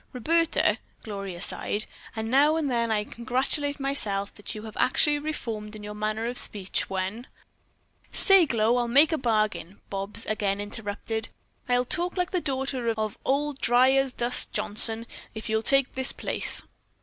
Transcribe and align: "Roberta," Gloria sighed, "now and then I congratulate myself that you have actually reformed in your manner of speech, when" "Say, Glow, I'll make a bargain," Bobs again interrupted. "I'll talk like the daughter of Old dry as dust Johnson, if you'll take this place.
"Roberta," 0.13 0.79
Gloria 1.03 1.39
sighed, 1.39 1.85
"now 2.17 2.55
and 2.55 2.71
then 2.71 2.89
I 2.91 3.03
congratulate 3.03 3.79
myself 3.79 4.33
that 4.33 4.55
you 4.55 4.63
have 4.63 4.75
actually 4.77 5.19
reformed 5.19 5.75
in 5.75 5.83
your 5.83 5.93
manner 5.93 6.25
of 6.25 6.39
speech, 6.39 6.89
when" 6.89 7.27
"Say, 8.11 8.47
Glow, 8.47 8.77
I'll 8.77 8.87
make 8.87 9.11
a 9.11 9.17
bargain," 9.19 9.79
Bobs 9.91 10.25
again 10.25 10.59
interrupted. 10.59 11.29
"I'll 11.69 11.85
talk 11.85 12.17
like 12.17 12.31
the 12.31 12.41
daughter 12.41 12.89
of 12.97 13.15
Old 13.23 13.59
dry 13.61 13.91
as 13.91 14.11
dust 14.11 14.51
Johnson, 14.53 15.05
if 15.35 15.49
you'll 15.49 15.61
take 15.61 15.93
this 15.93 16.11
place. 16.11 16.63